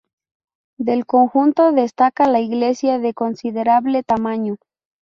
Del 0.79 1.05
conjunto 1.05 1.73
destaca 1.73 2.27
la 2.27 2.39
iglesia 2.39 2.97
de 2.97 3.13
considerable 3.13 4.01
tamaño. 4.01 4.55